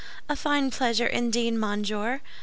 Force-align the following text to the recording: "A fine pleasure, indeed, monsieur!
"A 0.27 0.35
fine 0.35 0.71
pleasure, 0.71 1.05
indeed, 1.05 1.53
monsieur! 1.53 2.21